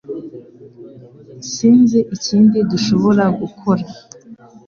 Sinzi 1.53 1.99
ikindi 2.15 2.57
dushobora 2.71 3.23
gukora 3.39 3.83